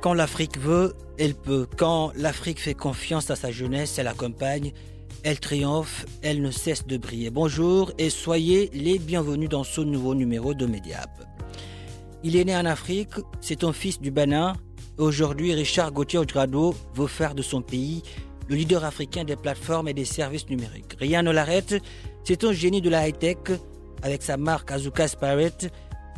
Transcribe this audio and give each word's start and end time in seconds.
Quand 0.00 0.14
l'Afrique 0.14 0.58
veut, 0.58 0.94
elle 1.18 1.34
peut. 1.34 1.66
Quand 1.76 2.12
l'Afrique 2.16 2.58
fait 2.58 2.72
confiance 2.72 3.30
à 3.30 3.36
sa 3.36 3.50
jeunesse, 3.50 3.98
elle 3.98 4.08
accompagne, 4.08 4.72
elle 5.24 5.38
triomphe, 5.38 6.06
elle 6.22 6.40
ne 6.40 6.50
cesse 6.50 6.86
de 6.86 6.96
briller. 6.96 7.28
Bonjour 7.28 7.92
et 7.98 8.08
soyez 8.08 8.70
les 8.72 8.98
bienvenus 8.98 9.50
dans 9.50 9.62
ce 9.62 9.82
nouveau 9.82 10.14
numéro 10.14 10.54
de 10.54 10.64
Mediap. 10.64 11.10
Il 12.24 12.34
est 12.36 12.44
né 12.46 12.56
en 12.56 12.64
Afrique, 12.64 13.10
c'est 13.42 13.62
un 13.62 13.74
fils 13.74 14.00
du 14.00 14.10
Bénin. 14.10 14.54
Aujourd'hui, 14.96 15.52
Richard 15.52 15.92
Gauthier 15.92 16.18
Oudrado 16.18 16.74
veut 16.94 17.06
faire 17.06 17.34
de 17.34 17.42
son 17.42 17.60
pays 17.60 18.02
le 18.48 18.56
leader 18.56 18.86
africain 18.86 19.24
des 19.24 19.36
plateformes 19.36 19.88
et 19.88 19.94
des 19.94 20.06
services 20.06 20.48
numériques. 20.48 20.96
Rien 20.98 21.22
ne 21.22 21.30
l'arrête, 21.30 21.74
c'est 22.24 22.42
un 22.44 22.52
génie 22.52 22.80
de 22.80 22.88
la 22.88 23.06
high-tech. 23.06 23.36
Avec 24.02 24.22
sa 24.22 24.38
marque 24.38 24.72
Azuka 24.72 25.08
Spirit, 25.08 25.68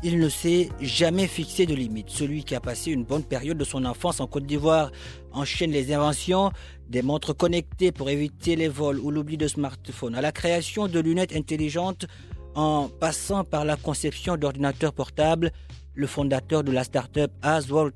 il 0.03 0.19
ne 0.19 0.29
s'est 0.29 0.69
jamais 0.81 1.29
fixé 1.29 1.65
de 1.65 1.75
limite. 1.75 2.11
Celui 2.11 2.45
qui 2.45 2.55
a 2.55 2.61
passé 2.61 2.91
une 2.91 3.05
bonne 3.05 3.23
période 3.23 3.57
de 3.57 3.65
son 3.65 3.85
enfance 3.85 4.21
en 4.21 4.27
Côte 4.27 4.47
d'Ivoire 4.47 4.91
enchaîne 5.33 5.71
les 5.71 5.93
inventions 5.93 6.51
des 6.89 7.03
montres 7.03 7.37
connectées 7.37 7.93
pour 7.93 8.11
éviter 8.11 8.57
les 8.57 8.69
vols 8.69 8.99
ou 8.99 9.11
l'oubli 9.11 9.37
de 9.37 9.47
smartphones, 9.47 10.15
à 10.15 10.21
la 10.21 10.33
création 10.33 10.89
de 10.89 10.99
lunettes 10.99 11.35
intelligentes 11.35 12.07
en 12.55 12.89
passant 12.89 13.45
par 13.45 13.65
la 13.65 13.77
conception 13.77 14.37
d'ordinateurs 14.37 14.93
portables. 14.93 15.53
Le 15.95 16.07
fondateur 16.07 16.65
de 16.65 16.73
la 16.73 16.85
start-up 16.85 17.31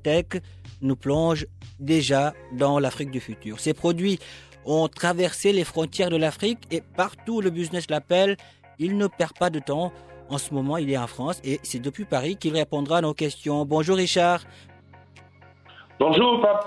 Tech 0.01 0.41
nous 0.81 0.95
plonge 0.95 1.45
déjà 1.79 2.33
dans 2.53 2.79
l'Afrique 2.79 3.11
du 3.11 3.19
futur. 3.19 3.59
Ces 3.59 3.73
produits 3.73 4.19
ont 4.65 4.87
traversé 4.87 5.51
les 5.51 5.63
frontières 5.63 6.09
de 6.09 6.15
l'Afrique 6.15 6.59
et 6.71 6.81
partout 6.81 7.35
où 7.35 7.41
le 7.41 7.49
business 7.49 7.89
l'appelle, 7.89 8.37
il 8.79 8.97
ne 8.97 9.07
perd 9.07 9.33
pas 9.37 9.49
de 9.49 9.59
temps. 9.59 9.91
En 10.29 10.37
ce 10.37 10.53
moment, 10.53 10.77
il 10.77 10.91
est 10.91 10.97
en 10.97 11.07
France 11.07 11.41
et 11.43 11.59
c'est 11.63 11.81
depuis 11.81 12.05
Paris 12.05 12.35
qu'il 12.35 12.53
répondra 12.53 12.97
à 12.97 13.01
nos 13.01 13.13
questions. 13.13 13.65
Bonjour 13.65 13.97
Richard. 13.97 14.41
Bonjour 15.99 16.41
Pape. 16.41 16.65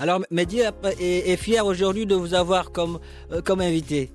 Alors 0.00 0.20
Mehdi 0.30 0.60
est, 0.60 1.36
fier 1.36 1.64
aujourd'hui 1.64 2.06
de 2.06 2.14
vous 2.14 2.34
avoir 2.34 2.72
comme, 2.72 2.98
euh, 3.30 3.42
comme 3.42 3.60
invité. 3.60 4.10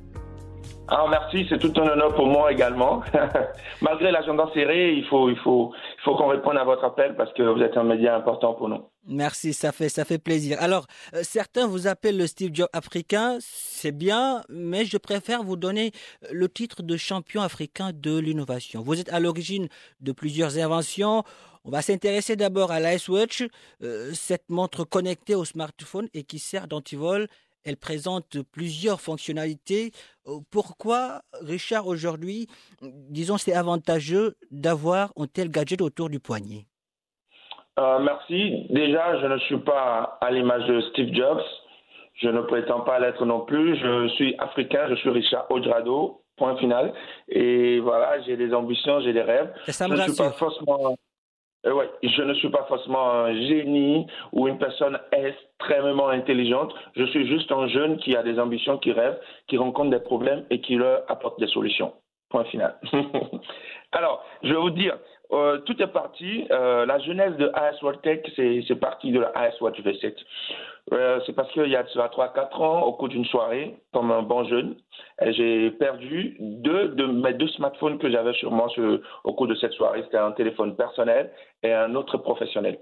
Ah, 0.90 1.06
merci, 1.10 1.46
c'est 1.50 1.60
tout 1.60 1.74
un 1.80 1.88
honneur 1.88 2.16
pour 2.16 2.28
moi 2.28 2.52
également. 2.52 3.02
Malgré 3.82 4.10
l'agenda 4.12 4.50
serré, 4.54 4.94
il 4.94 5.06
faut, 5.06 5.30
il 5.30 5.38
faut, 5.38 5.74
il 6.00 6.04
faut 6.04 6.16
qu'on 6.16 6.28
réponde 6.28 6.58
à 6.58 6.64
votre 6.64 6.86
appel 6.86 7.16
parce 7.16 7.32
que 7.34 7.44
vous 7.44 7.62
êtes 7.62 7.78
un 7.78 7.84
média 7.84 8.16
important 8.16 8.54
pour 8.54 8.70
nous. 8.70 8.84
Merci, 9.10 9.54
ça 9.54 9.72
fait, 9.72 9.88
ça 9.88 10.04
fait 10.04 10.18
plaisir. 10.18 10.58
Alors, 10.62 10.86
euh, 11.14 11.24
certains 11.24 11.66
vous 11.66 11.88
appellent 11.88 12.18
le 12.18 12.28
Steve 12.28 12.52
Jobs 12.54 12.68
africain, 12.74 13.38
c'est 13.40 13.94
bien, 13.94 14.44
mais 14.50 14.84
je 14.84 14.98
préfère 14.98 15.44
vous 15.44 15.56
donner 15.56 15.94
le 16.30 16.50
titre 16.50 16.84
de 16.84 16.98
champion 16.98 17.42
africain 17.42 17.92
de 17.94 18.18
l'innovation. 18.18 18.82
Vous 18.82 19.00
êtes 19.00 19.08
à 19.10 19.22
l'origine 19.22 19.70
de 20.02 20.12
plusieurs 20.12 20.58
inventions. 20.58 21.24
On 21.64 21.72
va 21.72 21.82
s'intéresser 21.82 22.36
d'abord 22.36 22.70
à 22.70 22.82
l'Icewatch, 22.82 23.46
euh, 23.82 24.14
cette 24.14 24.50
montre 24.50 24.84
connectée 24.84 25.36
au 25.36 25.46
smartphone 25.46 26.10
et 26.14 26.24
qui 26.24 26.38
sert 26.38 26.68
d'antivol 26.68 27.28
elle 27.68 27.76
présente 27.76 28.42
plusieurs 28.44 29.02
fonctionnalités. 29.02 29.92
Euh, 30.26 30.40
pourquoi, 30.50 31.22
Richard, 31.42 31.86
aujourd'hui, 31.86 32.48
disons, 32.82 33.38
c'est 33.38 33.52
avantageux 33.52 34.38
d'avoir 34.52 35.12
un 35.18 35.28
tel 35.28 35.50
gadget 35.50 35.82
autour 35.82 36.10
du 36.10 36.22
poignet? 36.22 36.66
Euh, 37.80 38.00
Merci. 38.00 38.68
Déjà, 38.70 39.20
je 39.20 39.28
ne 39.28 39.38
suis 39.40 39.58
pas 39.58 40.18
à 40.22 40.32
l'image 40.32 40.66
de 40.66 40.82
Steve 40.82 41.14
Jobs. 41.14 41.44
Je 42.16 42.30
ne 42.30 42.42
prétends 42.42 42.82
pas 42.82 43.00
l'être 43.00 43.26
non 43.26 43.42
plus. 43.42 43.76
Je 43.78 44.08
suis 44.16 44.36
africain, 44.40 44.88
je 44.90 44.96
suis 44.96 45.10
Richard 45.10 45.46
Odrado, 45.52 46.22
point 46.36 46.58
final. 46.58 46.94
Et 47.30 47.80
voilà, 47.80 48.22
j'ai 48.22 48.38
des 48.38 48.54
ambitions, 48.54 49.00
j'ai 49.02 49.14
des 49.14 49.22
rêves. 49.22 49.54
ça 49.68 49.88
me 49.88 49.96
je 49.96 50.02
ne 50.02 50.08
suis 50.08 50.18
pas 50.18 50.32
forcément 50.32 50.96
euh, 51.66 51.74
ouais, 51.74 51.90
je 52.04 52.22
ne 52.22 52.34
suis 52.36 52.50
pas 52.50 52.66
forcément 52.66 53.10
un 53.12 53.34
génie 53.34 54.08
ou 54.32 54.48
une 54.48 54.58
personne 54.58 55.00
extrêmement 55.12 56.10
intelligente. 56.10 56.74
Je 56.96 57.04
suis 57.06 57.28
juste 57.28 57.52
un 57.52 57.68
jeune 57.68 57.98
qui 57.98 58.16
a 58.16 58.24
des 58.24 58.40
ambitions, 58.40 58.78
qui 58.78 58.92
rêve, 58.92 59.20
qui 59.48 59.58
rencontre 59.58 59.90
des 59.90 60.00
problèmes 60.00 60.46
et 60.50 60.62
qui 60.62 60.76
leur 60.76 61.04
apporte 61.12 61.40
des 61.40 61.48
solutions. 61.48 61.94
Point 62.30 62.46
final. 62.46 62.76
Alors, 63.92 64.24
je 64.44 64.50
vais 64.50 64.60
vous 64.60 64.70
dire, 64.70 64.98
euh, 65.32 65.58
tout 65.60 65.82
est 65.82 65.88
parti. 65.88 66.48
Euh, 66.52 66.86
la 66.86 67.00
genèse 67.00 67.36
de 67.38 67.52
AS 67.54 67.82
World 67.82 68.02
Tech, 68.02 68.22
c'est 68.36 68.80
parti 68.80 69.12
de 69.12 69.20
la 69.20 69.32
AS 69.36 69.60
Watch 69.62 69.80
V7. 69.82 70.14
Euh, 70.94 71.20
c'est 71.26 71.34
parce 71.34 71.52
qu'il 71.52 71.68
y 71.68 71.76
a 71.76 71.84
3-4 71.84 72.62
ans, 72.62 72.82
au 72.84 72.94
cours 72.94 73.10
d'une 73.10 73.26
soirée, 73.26 73.76
comme 73.94 74.10
un 74.12 74.22
bon 74.22 74.46
jeune, 74.46 74.78
j'ai 75.22 75.72
perdu 75.72 76.38
deux 76.40 76.90
de 76.90 77.06
mes 77.06 77.34
deux 77.34 77.50
smartphones 77.50 77.98
que 77.98 78.10
j'avais 78.10 78.34
sur 78.34 78.52
moi 78.52 78.68
au 79.26 79.34
cours 79.34 79.48
de 79.48 79.56
cette 79.56 79.74
soirée. 79.74 80.04
C'était 80.04 80.18
un 80.18 80.32
téléphone 80.32 80.78
personnel 80.78 81.32
et 81.64 81.74
un 81.74 81.94
autre 81.96 82.18
professionnel. 82.18 82.80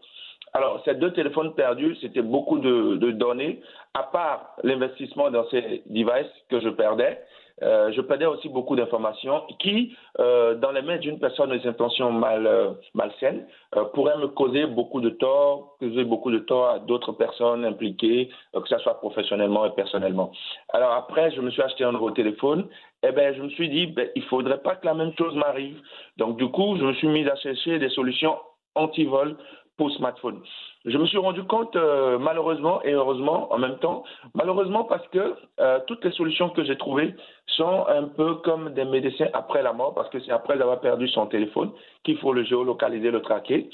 Alors, 0.54 0.82
ces 0.86 0.94
deux 0.94 1.12
téléphones 1.14 1.56
perdus, 1.56 1.98
c'était 2.00 2.22
beaucoup 2.22 2.60
de 2.60 3.12
données, 3.12 3.62
à 3.96 4.04
part 4.04 4.56
l'investissement 4.64 5.32
dans 5.32 5.48
ces 5.50 5.82
devices 5.88 6.32
que 6.50 6.60
je 6.60 6.70
perdais. 6.70 7.20
Euh, 7.64 7.92
je 7.94 8.02
perdais 8.02 8.26
aussi 8.26 8.50
beaucoup 8.50 8.76
d'informations 8.76 9.44
qui, 9.60 9.96
euh, 10.20 10.56
dans 10.56 10.72
les 10.72 10.82
mains 10.82 10.98
d'une 10.98 11.20
personne 11.20 11.52
aux 11.52 11.68
intentions 11.68 12.12
mal, 12.12 12.46
euh, 12.46 12.72
malsaines, 12.94 13.48
euh, 13.76 13.86
pourraient 13.94 14.18
me 14.18 14.28
causer 14.28 14.66
beaucoup 14.66 15.00
de 15.00 15.10
tort, 15.10 15.78
causer 15.80 16.04
beaucoup 16.04 16.32
de 16.32 16.40
tort 16.40 16.68
à 16.68 16.80
d'autres 16.80 17.14
personnes 17.14 17.64
impliquées, 17.64 18.30
que 18.54 18.68
ce 18.68 18.78
soit 18.80 19.00
professionnellement 19.00 19.66
et 19.66 19.72
personnellement. 19.72 20.32
Alors 20.74 20.92
après, 20.92 21.32
je 21.32 21.40
me 21.40 21.50
suis 21.50 21.62
acheté 21.62 21.84
un 21.86 21.94
nouveau 21.94 22.12
téléphone. 22.12 22.68
Eh 23.04 23.12
ben, 23.12 23.34
je 23.36 23.42
me 23.42 23.50
suis 23.50 23.70
dit, 23.70 23.88
ben, 23.88 24.10
il 24.16 24.24
faudrait 24.24 24.62
pas 24.62 24.76
que 24.76 24.86
la 24.86 24.94
même 24.94 25.14
chose 25.18 25.36
m'arrive. 25.36 25.80
Donc 26.18 26.38
du 26.38 26.50
coup, 26.50 26.76
je 26.78 26.84
me 26.84 26.94
suis 26.94 27.08
mis 27.08 27.28
à 27.28 27.36
chercher 27.38 27.80
des 27.80 27.90
solutions 27.90 28.36
anti-vol 28.76 29.38
pour 29.78 29.92
smartphone. 29.92 30.42
Je 30.86 30.98
me 30.98 31.06
suis 31.08 31.18
rendu 31.18 31.44
compte, 31.44 31.76
euh, 31.76 32.20
malheureusement 32.20 32.82
et 32.84 32.92
heureusement 32.92 33.52
en 33.52 33.58
même 33.58 33.78
temps, 33.80 34.04
malheureusement 34.36 34.84
parce 34.84 35.06
que 35.08 35.36
euh, 35.60 35.80
toutes 35.88 36.06
les 36.06 36.12
solutions 36.12 36.50
que 36.50 36.64
j'ai 36.64 36.78
trouvées 36.78 37.16
sont 37.48 37.86
un 37.88 38.04
peu 38.04 38.36
comme 38.36 38.74
des 38.74 38.86
médecins 38.86 39.28
après 39.34 39.64
la 39.64 39.74
mort, 39.74 39.94
parce 39.96 40.10
que 40.10 40.20
c'est 40.20 40.32
après 40.32 40.54
avoir 40.62 40.80
perdu 40.82 41.08
son 41.08 41.26
téléphone 41.26 41.72
qu'il 42.04 42.18
faut 42.20 42.34
le 42.34 42.44
géolocaliser, 42.44 43.10
le 43.10 43.22
traquer. 43.22 43.70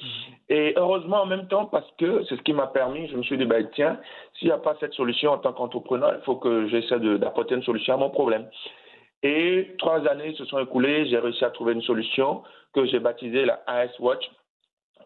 Et 0.50 0.74
heureusement 0.78 1.22
en 1.22 1.26
même 1.26 1.48
temps 1.48 1.66
parce 1.66 1.90
que 1.98 2.24
c'est 2.30 2.38
ce 2.38 2.42
qui 2.44 2.54
m'a 2.54 2.68
permis, 2.68 3.08
je 3.10 3.18
me 3.18 3.24
suis 3.24 3.38
dit, 3.38 3.46
bah, 3.46 3.62
tiens, 3.76 4.00
s'il 4.40 4.48
n'y 4.48 4.54
a 4.54 4.58
pas 4.58 4.76
cette 4.80 4.94
solution 4.94 5.32
en 5.32 5.38
tant 5.38 5.54
qu'entrepreneur, 5.54 6.14
il 6.18 6.24
faut 6.24 6.36
que 6.36 6.68
j'essaie 6.70 7.00
d'apporter 7.00 7.56
une 7.56 7.64
solution 7.64 7.96
à 7.96 7.98
mon 7.98 8.10
problème. 8.10 8.48
Et 9.24 9.76
trois 9.78 10.08
années 10.08 10.34
se 10.36 10.46
sont 10.46 10.60
écoulées, 10.60 11.06
j'ai 11.08 11.20
réussi 11.20 11.46
à 11.46 11.52
trouver 11.52 11.74
une 11.74 11.82
solution 11.82 12.42
que 12.74 12.86
j'ai 12.86 13.00
baptisée 13.00 13.46
la 13.46 13.62
AS 13.68 13.92
Watch 14.00 14.24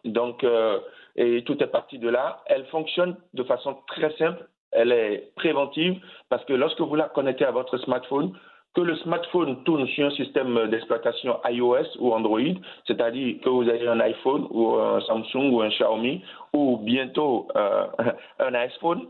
donc, 0.08 0.44
euh, 0.44 0.78
et 1.16 1.42
tout 1.44 1.62
est 1.62 1.68
parti 1.68 1.98
de 1.98 2.08
là. 2.08 2.42
Elle 2.46 2.66
fonctionne 2.66 3.16
de 3.34 3.42
façon 3.44 3.76
très 3.88 4.10
simple. 4.16 4.46
Elle 4.72 4.92
est 4.92 5.32
préventive 5.36 6.00
parce 6.28 6.44
que 6.44 6.52
lorsque 6.52 6.80
vous 6.80 6.94
la 6.94 7.08
connectez 7.08 7.44
à 7.44 7.50
votre 7.50 7.78
smartphone, 7.78 8.32
que 8.74 8.82
le 8.82 8.94
smartphone 8.96 9.64
tourne 9.64 9.86
sur 9.88 10.06
un 10.06 10.10
système 10.10 10.68
d'exploitation 10.68 11.40
iOS 11.48 11.96
ou 11.98 12.12
Android, 12.12 12.40
c'est-à-dire 12.86 13.40
que 13.42 13.48
vous 13.48 13.66
avez 13.68 13.88
un 13.88 14.00
iPhone 14.00 14.46
ou 14.50 14.74
un 14.74 15.00
Samsung 15.00 15.50
ou 15.50 15.62
un 15.62 15.70
Xiaomi 15.70 16.22
ou 16.52 16.76
bientôt 16.76 17.48
euh, 17.56 17.86
un 18.38 18.54
iPhone, 18.54 19.06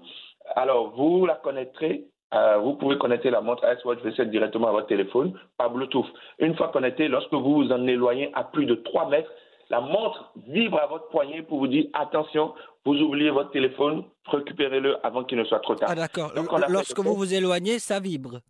alors 0.54 0.90
vous 0.90 1.26
la 1.26 1.34
connecterez 1.34 2.04
euh, 2.34 2.58
vous 2.58 2.74
pouvez 2.74 2.98
connecter 2.98 3.30
la 3.30 3.40
montre 3.40 3.64
Watch 3.84 4.00
V7 4.00 4.30
directement 4.30 4.68
à 4.68 4.72
votre 4.72 4.88
téléphone 4.88 5.38
par 5.56 5.70
Bluetooth. 5.70 6.06
Une 6.40 6.56
fois 6.56 6.68
connecté, 6.68 7.06
lorsque 7.08 7.32
vous 7.32 7.54
vous 7.54 7.72
en 7.72 7.86
éloignez 7.86 8.30
à 8.34 8.42
plus 8.44 8.66
de 8.66 8.74
3 8.74 9.08
mètres, 9.08 9.30
la 9.70 9.80
montre 9.80 10.32
vibre 10.46 10.78
à 10.78 10.86
votre 10.86 11.08
poignet 11.08 11.42
pour 11.42 11.58
vous 11.58 11.66
dire 11.66 11.86
attention, 11.92 12.54
vous 12.84 12.94
oubliez 13.00 13.30
votre 13.30 13.50
téléphone, 13.50 14.04
récupérez-le 14.26 15.04
avant 15.04 15.24
qu'il 15.24 15.38
ne 15.38 15.44
soit 15.44 15.60
trop 15.60 15.74
tard. 15.74 15.88
Ah 15.90 15.94
d'accord. 15.94 16.32
Lorsque 16.68 16.98
vous 16.98 17.14
vous 17.14 17.34
éloignez, 17.34 17.78
ça 17.78 18.00
vibre. 18.00 18.40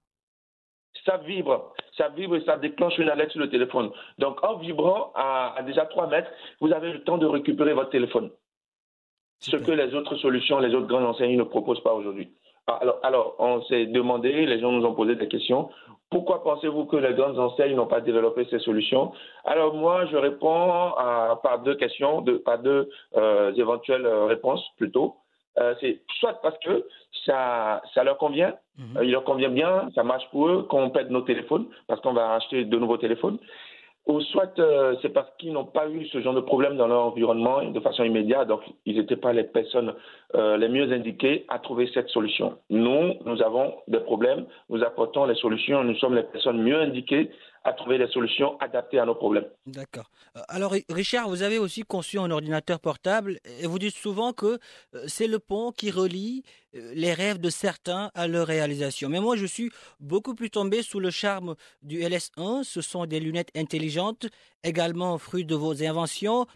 Ça 1.05 1.19
vibre, 1.19 1.73
ça 1.97 2.09
vibre 2.09 2.37
et 2.37 2.45
ça 2.45 2.57
déclenche 2.57 2.99
une 2.99 3.09
alerte 3.09 3.31
sur 3.31 3.41
le 3.41 3.49
téléphone. 3.49 3.91
Donc 4.19 4.43
en 4.45 4.57
vibrant 4.57 5.13
à, 5.15 5.57
déjà 5.65 5.87
3 5.87 6.09
mètres, 6.09 6.31
vous 6.61 6.73
avez 6.73 6.93
le 6.93 7.05
temps 7.05 7.19
de 7.19 7.27
récupérer 7.27 7.75
votre 7.75 7.91
téléphone. 7.91 8.31
Ce 9.41 9.57
que 9.57 9.71
les 9.71 9.95
autres 9.95 10.17
solutions, 10.17 10.59
les 10.59 10.75
autres 10.75 10.87
grandes 10.87 11.05
enseignes 11.05 11.37
ne 11.37 11.45
proposent 11.45 11.83
pas 11.83 11.93
aujourd'hui. 11.93 12.31
Alors, 12.67 12.99
alors, 13.05 13.37
on 13.39 13.63
s'est 13.65 13.87
demandé, 13.87 14.45
les 14.45 14.59
gens 14.59 14.73
nous 14.73 14.85
ont 14.85 14.95
posé 14.95 15.15
des 15.15 15.29
questions. 15.29 15.71
Pourquoi 16.11 16.43
pensez-vous 16.43 16.85
que 16.87 16.97
les 16.97 17.15
grandes 17.15 17.39
enseignes 17.39 17.75
n'ont 17.75 17.87
pas 17.87 18.01
développé 18.01 18.47
ces 18.51 18.61
solutions? 18.61 19.13
Alors 19.45 19.75
moi, 19.75 20.07
je 20.07 20.17
réponds 20.17 20.93
à, 20.97 21.41
par 21.43 21.61
deux 21.61 21.75
questions, 21.75 22.21
de, 22.21 22.35
par 22.35 22.61
deux 22.61 22.89
euh, 23.17 23.53
éventuelles 23.55 24.07
réponses 24.07 24.65
plutôt. 24.77 25.17
Euh, 25.59 25.75
c'est 25.81 26.03
soit 26.21 26.35
parce 26.43 26.59
que 26.59 26.87
ça, 27.25 27.83
ça 27.95 28.05
leur 28.05 28.19
convient, 28.19 28.55
mhm. 28.79 28.99
euh, 28.99 29.05
il 29.05 29.11
leur 29.11 29.25
convient 29.25 29.49
bien, 29.49 29.89
ça 29.95 30.03
marche 30.05 30.29
pour 30.31 30.49
eux, 30.49 30.63
qu'on 30.65 30.91
pète 30.91 31.11
nos 31.11 31.23
téléphones, 31.23 31.67
parce 31.87 32.01
qu'on 32.03 32.13
va 32.13 32.35
acheter 32.35 32.65
de 32.65 32.79
nouveaux 32.79 32.99
téléphones 32.99 33.39
ou 34.07 34.21
soit 34.21 34.59
euh, 34.59 34.95
c'est 35.03 35.09
parce 35.09 35.29
qu'ils 35.39 35.53
n'ont 35.53 35.65
pas 35.65 35.89
eu 35.89 36.07
ce 36.07 36.21
genre 36.21 36.35
de 36.35 36.41
problème 36.41 36.77
dans 36.77 36.87
leur 36.87 37.05
environnement 37.05 37.65
de 37.65 37.81
façon 37.81 38.05
immédiate, 38.05 38.47
donc 38.47 38.61
ils 38.85 38.97
n'étaient 38.97 39.17
pas 39.17 39.33
les 39.33 39.45
personnes 39.45 39.95
euh, 40.35 40.57
les 40.57 40.69
mieux 40.69 40.93
indiquées 40.93 41.45
à 41.49 41.59
trouver 41.59 41.89
cette 41.93 42.09
solution. 42.09 42.57
Nous, 42.71 43.15
nous 43.25 43.43
avons 43.43 43.75
des 43.89 44.01
problèmes, 44.01 44.47
nous 44.71 44.83
apportons 44.83 45.25
les 45.25 45.35
solutions, 45.35 45.83
nous 45.83 45.97
sommes 45.97 46.15
les 46.15 46.23
personnes 46.23 46.63
mieux 46.63 46.81
indiquées 46.81 47.31
à 47.67 47.73
trouver 47.73 47.99
des 47.99 48.07
solutions 48.07 48.57
adaptées 48.61 49.01
à 49.01 49.05
nos 49.05 49.17
problèmes. 49.17 49.47
D'accord. 49.67 50.09
Euh, 50.37 50.41
alors 50.49 50.73
Richard, 50.89 51.29
vous 51.29 51.43
avez 51.43 51.59
aussi 51.59 51.83
conçu 51.83 52.17
un 52.17 52.31
ordinateur 52.31 52.79
portable 52.79 53.41
et 53.61 53.67
vous 53.67 53.81
dites 53.81 53.97
souvent 53.97 54.33
que 54.33 54.59
c'est 55.09 55.27
le 55.27 55.41
pont 55.41 55.73
qui 55.73 55.91
relie 55.91 56.45
les 56.73 57.13
rêves 57.13 57.39
de 57.39 57.51
certains 57.51 58.13
à 58.15 58.29
leur 58.29 58.47
réalisation. 58.47 59.09
Mais 59.09 59.21
moi, 59.21 59.37
je 59.37 59.47
suis 59.47 59.71
beaucoup 59.99 60.35
plus 60.35 60.51
tombé 60.51 60.83
sous 60.83 61.01
le 61.01 61.11
charme 61.11 61.57
du 61.83 61.99
LS1. 61.99 62.63
Ce 62.63 62.81
sont 62.81 63.05
des 63.07 63.19
lunettes 63.19 63.51
intelligentes, 63.57 64.27
également 64.63 65.19
fruit 65.19 65.45
de 65.45 65.57
vos 65.57 65.83
inventions. 65.83 66.47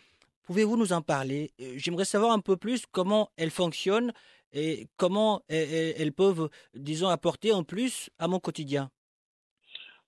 Pouvez-vous 0.44 0.76
nous 0.76 0.92
en 0.92 1.02
parler? 1.02 1.52
J'aimerais 1.76 2.04
savoir 2.04 2.32
un 2.32 2.40
peu 2.40 2.56
plus 2.56 2.84
comment 2.90 3.30
elles 3.36 3.50
fonctionnent 3.50 4.12
et 4.52 4.86
comment 4.96 5.42
elles 5.48 6.12
peuvent, 6.12 6.50
disons, 6.74 7.08
apporter 7.08 7.52
en 7.52 7.64
plus 7.64 8.10
à 8.18 8.28
mon 8.28 8.38
quotidien. 8.38 8.90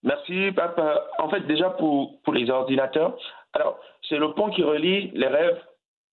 Merci, 0.03 0.53
papa. 0.53 1.05
En 1.19 1.29
fait, 1.29 1.47
déjà 1.47 1.71
pour, 1.71 2.21
pour 2.23 2.33
les 2.33 2.51
ordinateurs, 2.51 3.17
alors 3.53 3.79
c'est 4.09 4.19
le 4.19 4.33
pont 4.33 4.51
qui 4.51 4.63
relie 4.63 5.11
les 5.15 5.29
rêves 5.29 5.59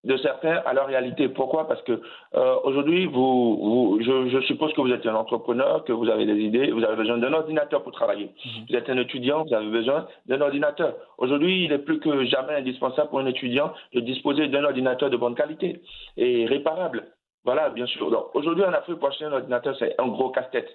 de 0.06 0.16
certains 0.18 0.62
à 0.66 0.74
leur 0.74 0.88
réalité. 0.88 1.28
Pourquoi? 1.28 1.68
Parce 1.68 1.82
que 1.82 2.02
euh, 2.36 2.56
aujourd'hui, 2.64 3.06
vous, 3.06 3.58
vous 3.58 4.00
je, 4.02 4.30
je, 4.30 4.40
suppose 4.42 4.72
que 4.74 4.82
vous 4.82 4.92
êtes 4.92 5.06
un 5.06 5.16
entrepreneur, 5.16 5.84
que 5.84 5.92
vous 5.92 6.08
avez 6.08 6.26
des 6.26 6.40
idées, 6.40 6.72
vous 6.72 6.84
avez 6.84 6.96
besoin 6.96 7.18
d'un 7.18 7.34
ordinateur 7.34 7.84
pour 7.84 7.92
travailler. 7.92 8.32
Mhm. 8.46 8.66
Vous 8.70 8.76
êtes 8.76 8.90
un 8.90 8.98
étudiant, 8.98 9.44
vous 9.44 9.54
avez 9.54 9.70
besoin 9.70 10.08
d'un 10.28 10.40
ordinateur. 10.40 10.96
Aujourd'hui, 11.18 11.66
il 11.66 11.74
est 11.74 11.80
plus 11.80 12.00
que 12.00 12.26
jamais 12.26 12.54
indispensable 12.54 13.10
pour 13.10 13.20
un 13.20 13.26
étudiant 13.26 13.74
de 13.94 14.00
disposer 14.00 14.48
d'un 14.48 14.64
ordinateur 14.64 15.10
de 15.10 15.18
bonne 15.18 15.36
qualité 15.36 15.82
et 16.16 16.46
réparable. 16.46 17.08
Voilà, 17.44 17.70
bien 17.70 17.86
sûr. 17.86 18.10
Donc 18.10 18.34
aujourd'hui, 18.36 18.64
en 18.64 18.74
Afrique, 18.74 19.00
pour 19.00 19.10
acheter 19.10 19.26
un 19.26 19.34
ordinateur, 19.34 19.76
c'est 19.80 20.00
un 20.00 20.08
gros 20.08 20.30
casse-tête. 20.30 20.70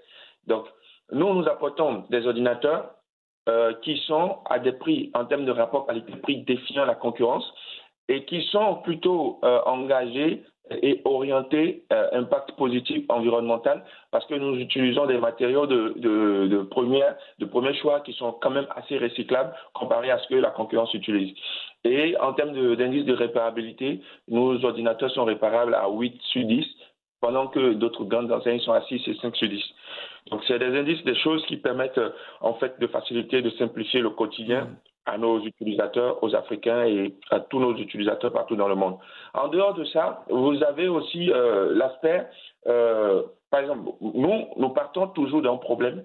Donc, 0.47 0.67
nous, 1.13 1.33
nous 1.33 1.47
apportons 1.49 2.05
des 2.11 2.27
ordinateurs 2.27 2.91
euh, 3.49 3.75
qui 3.83 3.99
sont 4.07 4.39
à 4.49 4.59
des 4.59 4.73
prix, 4.73 5.11
en 5.15 5.27
termes 5.27 5.45
de 5.45 5.53
rapport 5.53 5.87
qualité-prix, 5.87 6.45
défiant 6.45 6.85
la 6.85 6.95
concurrence 6.95 7.45
et 8.09 8.25
qui 8.25 8.43
sont 8.45 8.77
plutôt 8.77 9.39
euh, 9.45 9.61
engagés 9.67 10.43
et 10.71 11.03
orientés 11.05 11.85
euh, 11.93 12.09
impact 12.13 12.53
positif 12.53 13.05
environnemental 13.11 13.85
parce 14.11 14.25
que 14.27 14.35
nous 14.35 14.57
utilisons 14.57 15.05
des 15.07 15.19
matériaux 15.19 15.67
de, 15.67 15.93
de, 15.99 16.63
première, 16.63 17.17
de 17.39 17.45
premier 17.45 17.75
choix 17.75 18.01
qui 18.01 18.15
sont 18.15 18.33
quand 18.33 18.51
même 18.51 18.67
assez 18.75 18.97
recyclables 18.97 19.53
comparé 19.75 20.11
à 20.11 20.19
ce 20.19 20.29
que 20.29 20.37
la 20.37 20.51
concurrence 20.51 20.95
utilise. 20.95 21.35
Et 21.85 22.17
en 22.19 22.33
termes 22.33 22.55
d'indice 22.77 23.05
de, 23.05 23.13
de, 23.13 23.17
réparabilité, 23.17 24.01
nos 24.29 24.65
ordinateurs 24.65 25.11
sont 25.11 25.25
réparables 25.25 25.75
à 25.75 25.87
8 25.91 26.19
sur 26.23 26.45
10 26.45 26.65
pendant 27.25 27.47
que 27.47 27.73
d'autres 27.73 28.05
grandes 28.05 28.31
enseignes 28.31 28.61
sont 28.61 28.73
à 28.73 28.83
6 28.83 29.01
et 29.09 29.15
5 29.15 29.35
sur 29.35 29.49
10. 29.49 29.63
Donc 30.31 30.43
c'est 30.47 30.59
des 30.59 30.77
indices, 30.79 31.03
des 31.05 31.17
choses 31.17 31.43
qui 31.47 31.57
permettent 31.57 32.01
en 32.43 32.53
fait 32.55 32.79
de 32.79 32.87
faciliter, 32.87 33.41
de 33.41 33.49
simplifier 33.51 34.01
le 34.01 34.11
quotidien 34.11 34.65
mmh 34.65 34.77
à 35.07 35.19
nos 35.19 35.45
utilisateurs, 35.45 36.23
aux 36.23 36.35
Africains 36.35 36.85
et 36.87 37.15
à 37.31 37.41
tous 37.41 37.61
nos 37.61 37.77
utilisateurs 37.77 38.33
partout 38.33 38.57
dans 38.57 38.69
le 38.69 38.75
monde. 38.75 38.97
En 39.35 39.49
dehors 39.49 39.75
de 39.75 39.85
ça, 39.85 40.25
vous 40.31 40.63
avez 40.63 40.89
aussi 40.89 41.31
euh, 41.31 41.75
l'aspect, 41.75 42.27
euh, 42.67 43.23
par 43.51 43.61
exemple, 43.61 43.91
nous, 44.01 44.47
nous 44.57 44.69
partons 44.71 45.09
toujours 45.09 45.43
d'un 45.43 45.57
problème 45.59 46.05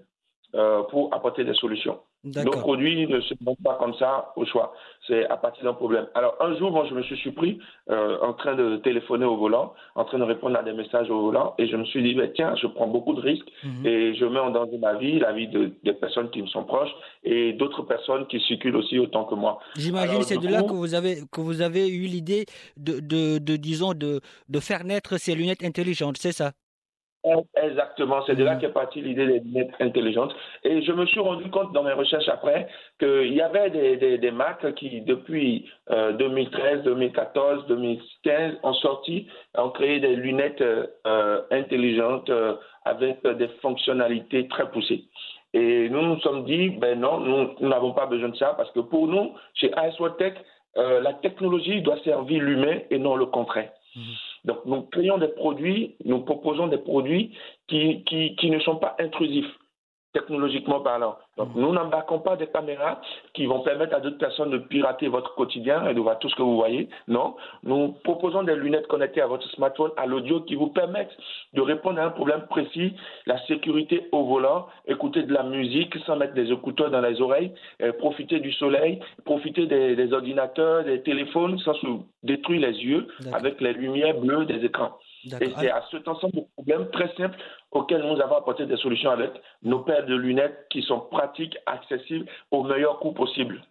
euh, 0.55 0.83
pour 0.83 1.13
apporter 1.13 1.45
des 1.45 1.53
solutions. 1.53 1.99
Nos 2.25 2.51
produits 2.51 3.07
ne 3.07 3.21
se 3.21 3.33
montent 3.41 3.63
pas 3.63 3.75
comme 3.75 3.93
ça 3.95 4.33
au 4.35 4.45
choix. 4.45 4.73
C'est 5.07 5.25
à 5.27 5.37
partir 5.37 5.63
d'un 5.63 5.73
problème. 5.73 6.07
Alors, 6.15 6.35
un 6.41 6.53
jour, 6.57 6.69
moi, 6.71 6.85
je 6.89 6.93
me 6.93 7.01
suis 7.03 7.15
surpris 7.17 7.59
euh, 7.89 8.17
en 8.21 8.33
train 8.33 8.55
de 8.55 8.77
téléphoner 8.77 9.25
au 9.25 9.37
volant, 9.37 9.73
en 9.95 10.03
train 10.03 10.19
de 10.19 10.23
répondre 10.23 10.57
à 10.57 10.63
des 10.63 10.73
messages 10.73 11.09
au 11.09 11.21
volant, 11.21 11.55
et 11.57 11.67
je 11.67 11.77
me 11.77 11.85
suis 11.85 12.03
dit, 12.03 12.19
tiens, 12.35 12.55
je 12.61 12.67
prends 12.67 12.87
beaucoup 12.87 13.13
de 13.13 13.21
risques 13.21 13.47
mhm. 13.63 13.85
et 13.85 14.15
je 14.15 14.25
mets 14.25 14.39
en 14.39 14.51
danger 14.51 14.77
ma 14.77 14.95
vie, 14.95 15.19
la 15.19 15.31
vie 15.31 15.47
de, 15.47 15.71
des 15.83 15.93
personnes 15.93 16.29
qui 16.29 16.41
me 16.41 16.47
sont 16.47 16.65
proches 16.65 16.91
et 17.23 17.53
d'autres 17.53 17.83
personnes 17.83 18.27
qui 18.27 18.39
circulent 18.41 18.75
aussi 18.75 18.99
autant 18.99 19.23
que 19.23 19.35
moi. 19.35 19.59
J'imagine 19.77 20.21
c'est 20.23 20.37
de 20.37 20.47
là 20.49 20.63
que 20.63 20.73
vous 20.73 20.95
avez, 20.95 21.21
que 21.31 21.39
vous 21.39 21.61
avez 21.61 21.87
eu 21.87 22.05
l'idée 22.05 22.45
de, 22.75 22.99
de, 22.99 23.37
de, 23.37 23.55
disons, 23.55 23.93
de, 23.93 24.19
de 24.49 24.59
faire 24.59 24.83
naître 24.83 25.17
ces 25.17 25.35
lunettes 25.35 25.63
intelligentes, 25.63 26.17
c'est 26.17 26.33
ça? 26.33 26.51
Exactement, 27.61 28.21
c'est 28.25 28.35
de 28.35 28.43
là 28.45 28.55
mm. 28.55 28.59
qu'est 28.59 28.69
partie 28.69 29.01
l'idée 29.01 29.27
des 29.27 29.39
lunettes 29.39 29.73
intelligentes. 29.79 30.33
Et 30.63 30.81
je 30.81 30.91
me 30.93 31.05
suis 31.05 31.19
rendu 31.19 31.49
compte 31.49 31.73
dans 31.73 31.83
mes 31.83 31.91
recherches 31.91 32.29
après 32.29 32.67
qu'il 32.97 33.33
y 33.33 33.41
avait 33.41 33.69
des, 33.69 33.97
des, 33.97 34.17
des, 34.17 34.31
marques 34.31 34.73
qui, 34.75 35.01
depuis 35.01 35.69
2013, 35.89 36.83
2014, 36.83 37.67
2015, 37.67 38.59
ont 38.63 38.73
sorti, 38.73 39.27
ont 39.57 39.69
créé 39.69 39.99
des 39.99 40.15
lunettes 40.15 40.61
euh, 40.61 41.41
intelligentes 41.51 42.29
euh, 42.29 42.55
avec 42.85 43.21
des 43.25 43.49
fonctionnalités 43.61 44.47
très 44.47 44.69
poussées. 44.71 45.03
Et 45.53 45.89
nous 45.89 46.01
nous 46.01 46.19
sommes 46.19 46.45
dit, 46.45 46.69
ben 46.69 46.99
non, 46.99 47.19
nous 47.19 47.67
n'avons 47.67 47.93
pas 47.93 48.05
besoin 48.05 48.29
de 48.29 48.37
ça 48.37 48.53
parce 48.55 48.71
que 48.71 48.79
pour 48.79 49.07
nous, 49.07 49.33
chez 49.55 49.73
ASWatech, 49.73 50.35
euh, 50.77 51.01
la 51.01 51.13
technologie 51.13 51.81
doit 51.81 51.97
servir 52.03 52.43
l'humain 52.43 52.79
et 52.89 52.99
non 52.99 53.15
le 53.15 53.25
contraire. 53.25 53.71
Mm. 53.95 54.01
Donc, 54.45 54.65
nous 54.65 54.83
créons 54.83 55.17
des 55.17 55.27
produits, 55.27 55.95
nous 56.05 56.19
proposons 56.19 56.67
des 56.67 56.77
produits 56.77 57.35
qui, 57.67 58.03
qui, 58.05 58.35
qui 58.35 58.49
ne 58.49 58.59
sont 58.59 58.77
pas 58.77 58.95
intrusifs 58.99 59.53
technologiquement 60.13 60.79
parlant. 60.81 61.17
Donc, 61.37 61.49
nous 61.55 61.71
n'embarquons 61.71 62.19
pas 62.19 62.35
des 62.35 62.47
caméras 62.47 62.99
qui 63.33 63.45
vont 63.45 63.61
permettre 63.61 63.95
à 63.95 63.99
d'autres 63.99 64.17
personnes 64.17 64.49
de 64.49 64.57
pirater 64.57 65.07
votre 65.07 65.35
quotidien 65.35 65.87
et 65.87 65.93
de 65.93 65.99
voir 65.99 66.19
tout 66.19 66.29
ce 66.29 66.35
que 66.35 66.41
vous 66.41 66.55
voyez. 66.55 66.89
Non, 67.07 67.35
nous 67.63 67.93
proposons 68.03 68.43
des 68.43 68.55
lunettes 68.55 68.87
connectées 68.87 69.21
à 69.21 69.27
votre 69.27 69.47
smartphone, 69.51 69.91
à 69.97 70.05
l'audio, 70.05 70.41
qui 70.41 70.55
vous 70.55 70.67
permettent 70.67 71.15
de 71.53 71.61
répondre 71.61 71.99
à 71.99 72.05
un 72.05 72.09
problème 72.09 72.41
précis, 72.49 72.93
la 73.25 73.39
sécurité 73.45 74.07
au 74.11 74.25
volant, 74.25 74.67
écouter 74.87 75.23
de 75.23 75.33
la 75.33 75.43
musique 75.43 75.95
sans 76.05 76.15
mettre 76.15 76.33
des 76.33 76.51
écouteurs 76.51 76.89
dans 76.89 77.01
les 77.01 77.21
oreilles, 77.21 77.51
euh, 77.81 77.93
profiter 77.93 78.39
du 78.39 78.51
soleil, 78.53 78.99
profiter 79.25 79.67
des, 79.67 79.95
des, 79.95 80.13
ordinateurs, 80.13 80.83
des 80.83 81.01
téléphones 81.01 81.59
sans 81.59 81.73
se 81.75 81.87
détruire 82.23 82.67
les 82.67 82.77
yeux 82.83 83.07
avec 83.31 83.61
les 83.61 83.73
lumières 83.73 84.19
bleues 84.19 84.45
des 84.45 84.65
écrans. 84.65 84.97
Et 85.41 85.49
c'est 85.59 85.69
à 85.69 85.83
cet 85.91 86.07
ensemble 86.07 86.35
de 86.35 86.43
problèmes 86.55 86.89
très 86.91 87.13
simples 87.15 87.37
auxquels 87.71 88.01
nous 88.01 88.19
avons 88.21 88.37
apporté 88.37 88.65
des 88.65 88.77
solutions 88.77 89.11
avec 89.11 89.31
nos 89.63 89.79
paires 89.79 90.05
de 90.05 90.15
lunettes 90.15 90.67
qui 90.69 90.81
sont 90.81 90.99
pratiques, 90.99 91.57
accessibles 91.65 92.25
au 92.51 92.63
meilleur 92.63 92.99
coût 92.99 93.11
possible. 93.11 93.61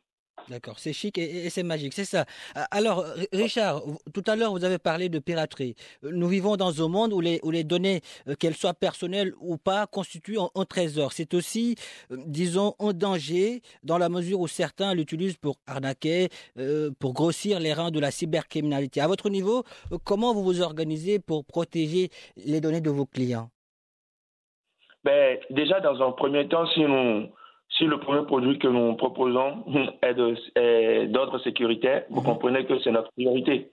D'accord, 0.48 0.78
c'est 0.78 0.94
chic 0.94 1.18
et, 1.18 1.50
c'est 1.50 1.62
magique, 1.62 1.92
c'est 1.92 2.06
ça. 2.06 2.24
Alors, 2.70 3.04
Richard, 3.32 3.82
tout 4.14 4.22
à 4.26 4.34
l'heure, 4.34 4.52
vous 4.52 4.64
avez 4.64 4.78
parlé 4.78 5.08
de 5.10 5.18
piraterie. 5.18 5.74
Nous 6.02 6.26
vivons 6.26 6.56
dans 6.56 6.82
un 6.82 6.88
monde 6.88 7.12
où 7.12 7.20
les, 7.20 7.64
données, 7.64 8.00
euh, 8.28 8.34
qu'elles 8.34 8.56
soient 8.56 8.72
personnelles 8.72 9.34
ou 9.40 9.58
pas, 9.58 9.86
constituent 9.86 10.38
un, 10.54 10.64
trésor. 10.64 11.12
C'est 11.12 11.34
aussi, 11.34 11.74
euh, 12.10 12.16
disons, 12.26 12.74
un 12.78 12.92
danger 12.92 13.60
dans 13.82 13.98
la 13.98 14.08
mesure 14.08 14.40
où 14.40 14.48
certains 14.48 14.94
l'utilisent 14.94 15.36
pour 15.36 15.56
arnaquer, 15.66 16.28
euh, 16.58 16.90
pour 16.98 17.12
grossir 17.12 17.60
les 17.60 17.74
rangs 17.74 17.90
de 17.90 18.00
la 18.00 18.10
cybercriminalité. 18.10 19.00
À 19.00 19.06
votre 19.06 19.28
niveau, 19.28 19.64
comment 20.04 20.32
vous 20.32 20.44
vous 20.44 20.62
organisez 20.62 21.18
pour 21.18 21.44
protéger 21.44 22.08
les 22.36 22.60
données 22.60 22.80
de 22.80 22.90
vos 22.90 23.06
clients? 23.06 23.50
Ben, 25.04 25.38
Déjà, 25.50 25.80
dans 25.80 26.00
un 26.06 26.12
premier 26.12 26.48
temps, 26.48 26.66
si 26.68 26.80
nous 26.80 27.28
si 27.76 27.84
le 27.84 27.98
premier 28.00 28.24
produit 28.24 28.58
que 28.58 28.68
nous 28.68 28.94
proposons 28.96 29.64
est 30.02 31.06
d'ordre 31.08 31.38
sécuritaire, 31.40 32.04
vous 32.10 32.20
mhm. 32.20 32.26
comprenez 32.26 32.64
que 32.64 32.78
c'est 32.80 32.90
notre 32.90 33.12
priorité. 33.12 33.70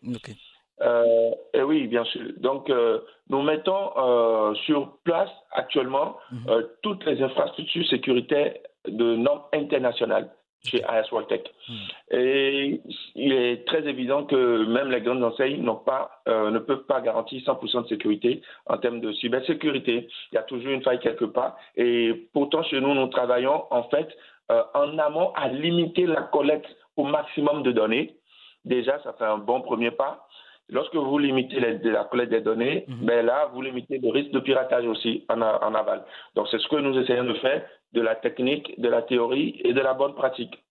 Euh, 0.81 1.31
et 1.53 1.61
oui, 1.61 1.87
bien 1.87 2.03
sûr. 2.05 2.33
Donc, 2.37 2.69
euh, 2.69 2.99
nous 3.29 3.41
mettons 3.41 3.91
euh, 3.97 4.53
sur 4.65 4.97
place 5.03 5.29
actuellement 5.51 6.17
mhm. 6.31 6.67
toutes 6.83 7.05
les 7.05 7.21
infrastructures 7.21 7.87
sécuritaires 7.87 8.53
de 8.87 9.15
normes 9.15 9.43
internationales. 9.53 10.29
Chez 10.65 10.83
AS 10.83 11.07
Tech. 11.27 11.41
Hmm. 11.67 11.73
Et 12.11 12.81
il 13.15 13.33
est 13.33 13.65
très 13.67 13.87
évident 13.87 14.23
que 14.23 14.65
même 14.65 14.91
les 14.91 15.01
grandes 15.01 15.23
enseignes 15.23 15.61
n'ont 15.61 15.75
pas, 15.75 16.21
euh, 16.27 16.51
ne 16.51 16.59
peuvent 16.59 16.85
pas 16.85 17.01
garantir 17.01 17.41
100% 17.41 17.83
de 17.83 17.87
sécurité 17.87 18.41
en 18.67 18.77
termes 18.77 19.01
de 19.01 19.11
cybersécurité. 19.13 20.07
Il 20.31 20.35
y 20.35 20.37
a 20.37 20.43
toujours 20.43 20.71
une 20.71 20.83
faille 20.83 20.99
quelque 20.99 21.25
part. 21.25 21.57
Et 21.75 22.27
pourtant, 22.33 22.63
chez 22.63 22.81
nous, 22.81 22.93
nous 22.93 23.07
travaillons 23.07 23.63
en 23.71 23.83
fait 23.83 24.07
euh, 24.51 24.61
en 24.73 24.97
amont 24.99 25.31
à 25.35 25.47
limiter 25.47 26.05
la 26.05 26.21
collecte 26.21 26.69
au 26.97 27.03
maximum 27.05 27.63
de 27.63 27.71
données. 27.71 28.15
Déjà, 28.63 28.99
ça 29.03 29.13
fait 29.13 29.25
un 29.25 29.37
bon 29.37 29.61
premier 29.61 29.91
pas. 29.91 30.27
Lorsque 30.69 30.95
vous 30.95 31.19
limitez 31.19 31.59
la 31.59 32.05
collecte 32.05 32.31
des 32.31 32.41
données, 32.41 32.85
mhm. 32.87 33.05
ben 33.05 33.25
là, 33.25 33.49
vous 33.53 33.61
limitez 33.61 33.99
le 33.99 34.09
risque 34.09 34.31
de 34.31 34.39
piratage 34.39 34.85
aussi 34.87 35.23
en, 35.29 35.39
en 35.41 35.75
aval. 35.75 36.03
Donc, 36.35 36.47
c'est 36.49 36.59
ce 36.59 36.67
que 36.67 36.77
nous 36.77 36.97
essayons 36.99 37.25
de 37.25 37.35
faire, 37.35 37.63
de 37.95 38.01
la 38.01 38.15
technique, 38.15 38.79
de 38.79 38.89
la 38.89 39.01
théorie 39.01 39.59
et 39.63 39.73
de 39.73 39.81
la 39.81 39.93
bonne 39.93 40.13
pratique. 40.13 40.63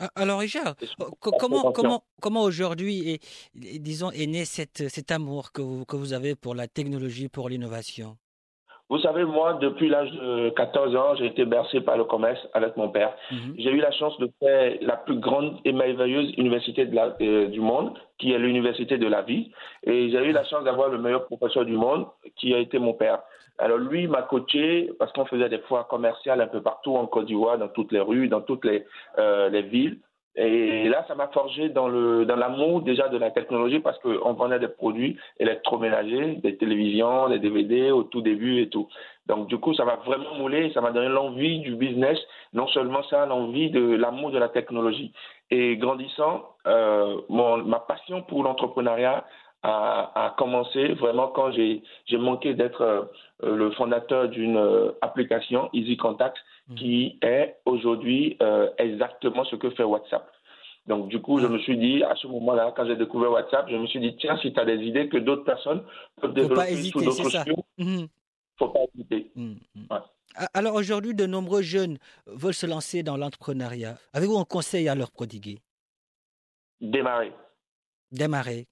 Ah, 0.00 0.10
alors 0.16 0.40
Richard, 0.40 0.74
comment, 1.20 1.70
comment, 1.70 2.02
comment 2.20 2.42
aujourd'hui 2.42 3.10
est, 3.10 3.20
disons, 3.54 4.10
est 4.10 4.26
né 4.26 4.44
cette, 4.44 4.88
cet 4.88 5.10
amour 5.10 5.52
que 5.52 5.62
vous, 5.62 5.84
que 5.84 5.96
vous 5.96 6.12
avez 6.14 6.34
pour 6.34 6.54
la 6.54 6.66
technologie, 6.66 7.28
pour 7.28 7.48
l'innovation? 7.48 8.16
Vous 8.92 8.98
savez, 8.98 9.24
moi, 9.24 9.54
depuis 9.54 9.88
l'âge 9.88 10.10
de 10.10 10.50
14 10.50 10.94
ans, 10.96 11.14
j'ai 11.16 11.24
été 11.24 11.46
bercé 11.46 11.80
par 11.80 11.96
le 11.96 12.04
commerce 12.04 12.46
avec 12.52 12.76
mon 12.76 12.90
père. 12.90 13.14
Mhm. 13.30 13.54
J'ai 13.56 13.70
eu 13.70 13.78
la 13.78 13.90
chance 13.90 14.18
de 14.18 14.28
faire 14.38 14.76
la 14.82 14.98
plus 14.98 15.18
grande 15.18 15.56
et 15.64 15.72
merveilleuse 15.72 16.34
université 16.36 16.84
de 16.84 16.94
la, 16.94 17.16
euh, 17.22 17.46
du 17.46 17.60
monde, 17.60 17.98
qui 18.18 18.32
est 18.32 18.38
l'université 18.38 18.98
de 18.98 19.06
la 19.06 19.22
vie. 19.22 19.50
Et 19.84 20.10
j'ai 20.10 20.22
eu 20.28 20.32
la 20.32 20.44
chance 20.44 20.64
d'avoir 20.64 20.90
le 20.90 20.98
meilleur 20.98 21.24
professeur 21.24 21.64
du 21.64 21.72
monde, 21.72 22.04
qui 22.36 22.52
a 22.52 22.58
été 22.58 22.78
mon 22.78 22.92
père. 22.92 23.20
Alors 23.56 23.78
lui 23.78 24.06
m'a 24.08 24.20
coaché 24.20 24.90
parce 24.98 25.10
qu'on 25.12 25.24
faisait 25.24 25.48
des 25.48 25.60
foires 25.60 25.88
commerciales 25.88 26.42
un 26.42 26.46
peu 26.46 26.60
partout 26.60 26.94
en 26.94 27.06
Côte 27.06 27.24
d'Ivoire, 27.24 27.56
dans 27.56 27.68
toutes 27.68 27.92
les 27.92 28.00
rues, 28.00 28.28
dans 28.28 28.42
toutes 28.42 28.66
les, 28.66 28.84
euh, 29.18 29.48
les 29.48 29.62
villes. 29.62 30.00
Et 30.34 30.88
là, 30.88 31.04
ça 31.08 31.14
m'a 31.14 31.28
forgé 31.28 31.68
dans 31.68 31.88
le 31.88 32.24
dans 32.24 32.36
l'amour 32.36 32.80
déjà 32.80 33.08
de 33.08 33.18
la 33.18 33.30
technologie 33.30 33.80
parce 33.80 33.98
qu'on 33.98 34.32
vendait 34.32 34.58
des 34.58 34.68
produits 34.68 35.18
électroménagers, 35.38 36.36
des 36.42 36.56
télévisions, 36.56 37.28
des 37.28 37.38
DVD 37.38 37.90
au 37.90 38.04
tout 38.04 38.22
début 38.22 38.62
et 38.62 38.70
tout. 38.70 38.88
Donc 39.26 39.48
du 39.48 39.58
coup, 39.58 39.74
ça 39.74 39.84
m'a 39.84 39.96
vraiment 39.96 40.34
moulé, 40.36 40.72
ça 40.72 40.80
m'a 40.80 40.90
donné 40.90 41.08
l'envie 41.08 41.60
du 41.60 41.74
business, 41.76 42.18
non 42.54 42.66
seulement 42.68 43.02
ça, 43.04 43.26
l'envie 43.26 43.70
de 43.70 43.94
l'amour 43.94 44.30
de 44.30 44.38
la 44.38 44.48
technologie. 44.48 45.12
Et 45.50 45.76
grandissant, 45.76 46.44
euh, 46.66 47.20
mon, 47.28 47.58
ma 47.58 47.80
passion 47.80 48.22
pour 48.22 48.42
l'entrepreneuriat 48.42 49.26
a, 49.62 50.26
a, 50.26 50.30
commencé 50.38 50.88
vraiment 50.94 51.28
quand 51.28 51.52
j'ai 51.52 51.82
manqué 52.12 52.54
d'être 52.54 52.80
euh, 52.80 53.02
le 53.42 53.70
fondateur 53.72 54.28
d'une 54.28 54.56
euh, 54.56 54.92
application 55.02 55.68
Easy 55.72 55.96
Contact. 55.96 56.36
Qui 56.76 57.18
est 57.22 57.56
aujourd'hui 57.64 58.36
euh, 58.42 58.70
exactement 58.78 59.44
ce 59.44 59.56
que 59.56 59.70
fait 59.70 59.84
WhatsApp. 59.84 60.30
Donc, 60.86 61.08
du 61.08 61.20
coup, 61.20 61.38
je 61.38 61.46
me 61.46 61.58
suis 61.60 61.76
dit, 61.78 62.02
à 62.02 62.16
ce 62.16 62.26
moment-là, 62.26 62.72
quand 62.76 62.84
j'ai 62.86 62.96
découvert 62.96 63.30
WhatsApp, 63.30 63.68
je 63.70 63.76
me 63.76 63.86
suis 63.86 64.00
dit, 64.00 64.16
tiens, 64.16 64.36
si 64.42 64.52
tu 64.52 64.58
as 64.58 64.64
des 64.64 64.78
idées 64.78 65.08
que 65.08 65.16
d'autres 65.16 65.44
personnes 65.44 65.84
peuvent 66.20 66.34
développer 66.34 66.76
sous 66.82 67.00
d'autres 67.00 67.44
il 67.78 67.86
ne 67.86 68.06
faut 68.58 68.68
pas 68.68 68.80
hésiter. 68.94 69.30
Mm, 69.36 69.54
mm. 69.76 69.86
Alors, 70.54 70.74
aujourd'hui, 70.74 71.14
de 71.14 71.26
nombreux 71.26 71.62
jeunes 71.62 71.98
veulent 72.26 72.54
se 72.54 72.66
lancer 72.66 73.04
dans 73.04 73.16
l'entrepreneuriat. 73.16 73.96
Avez-vous 74.12 74.38
un 74.38 74.44
conseil 74.44 74.88
à 74.88 74.96
leur 74.96 75.12
prodiguer? 75.12 75.60
Démarrer. 76.80 77.32
Démarrer. 78.10 78.66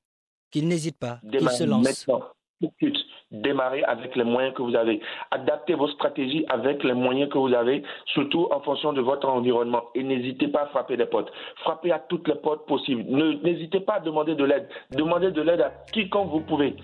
Qu'ils 0.50 0.66
n'hésitent 0.66 0.98
pas, 0.98 1.20
qu'ils 1.30 1.48
se 1.48 1.62
lancent. 1.62 2.08
Maintenant, 2.08 2.26
tout 2.60 2.66
de 2.66 2.72
suite 2.88 2.96
démarrer 3.30 3.82
avec 3.84 4.16
les 4.16 4.24
moyens 4.24 4.54
que 4.54 4.62
vous 4.62 4.74
avez. 4.74 5.00
Adaptez 5.30 5.74
vos 5.74 5.88
stratégies 5.88 6.44
avec 6.48 6.82
les 6.82 6.94
moyens 6.94 7.30
que 7.30 7.38
vous 7.38 7.52
avez, 7.54 7.82
surtout 8.06 8.48
en 8.50 8.60
fonction 8.60 8.92
de 8.92 9.00
votre 9.00 9.28
environnement. 9.28 9.84
Et 9.94 10.02
n'hésitez 10.02 10.48
pas 10.48 10.62
à 10.62 10.66
frapper 10.66 10.96
les 10.96 11.06
portes. 11.06 11.30
Frappez 11.62 11.92
à 11.92 11.98
toutes 11.98 12.26
les 12.28 12.34
portes 12.34 12.66
possibles. 12.66 13.04
N'hésitez 13.42 13.80
pas 13.80 13.94
à 13.94 14.00
demander 14.00 14.34
de 14.34 14.44
l'aide. 14.44 14.68
Demandez 14.90 15.30
de 15.30 15.42
l'aide 15.42 15.60
à 15.60 15.72
quiconque 15.92 16.30
vous 16.30 16.40
pouvez. 16.40 16.76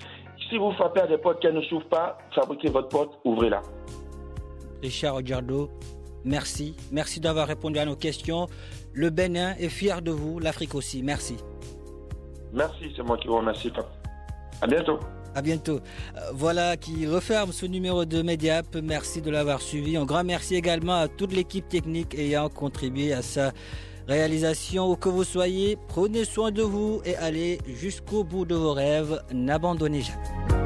Si 0.49 0.59
vous 0.59 0.73
frappez 0.73 1.01
à 1.01 1.07
des 1.07 1.19
portes 1.19 1.41
qui 1.41 1.49
ne 1.49 1.61
s'ouvrent 1.63 1.89
pas, 1.89 2.19
fabriquez 2.35 2.69
votre 2.69 2.89
porte, 2.89 3.19
ouvrez-la. 3.25 3.63
Richard 4.83 5.17
Ogiardo, 5.17 5.69
merci. 6.25 6.77
Merci 6.93 7.21
d'avoir 7.21 7.49
répondu 7.49 7.79
à 7.79 7.85
nos 7.85 7.97
questions. 7.97 8.47
Le 8.93 9.11
Bénin 9.11 9.55
est 9.59 9.69
fier 9.69 10.03
de 10.03 10.13
vous, 10.13 10.39
l'Afrique 10.39 10.75
aussi. 10.75 11.03
Merci. 11.03 11.37
Merci, 12.53 12.93
c'est 12.95 13.03
moi 13.03 13.17
qui 13.19 13.27
vous 13.27 13.39
remercie. 13.39 13.73
À 14.63 14.67
bientôt. 14.67 15.01
À 15.37 15.43
bientôt. 15.43 15.81
Euh, 16.17 16.21
voilà 16.33 16.79
qui 16.79 17.07
referme 17.07 17.53
ce 17.53 17.67
numéro 17.67 18.07
de 18.07 18.23
Mediap. 18.23 18.75
Merci 18.83 19.21
de 19.21 19.31
l'avoir 19.31 19.61
suivi. 19.61 19.99
Un 19.99 20.07
grand 20.07 20.25
merci 20.25 20.55
également 20.55 20.95
à 20.95 21.09
toute 21.09 21.35
l'équipe 21.35 21.69
technique 21.69 22.15
ayant 22.15 22.49
contribué 22.49 23.13
à 23.13 23.21
sa 23.21 23.53
réalisation. 24.09 24.91
Où 24.91 24.97
que 24.97 25.11
vous 25.11 25.25
soyez, 25.25 25.77
prenez 25.89 26.25
soin 26.25 26.51
de 26.53 26.63
vous 26.63 27.03
et 27.05 27.17
allez 27.17 27.59
jusqu'au 27.67 28.25
bout 28.25 28.47
de 28.47 28.55
vos 28.55 28.73
rêves. 28.73 29.23
N'abandonnez 29.31 30.01
jamais. 30.01 30.66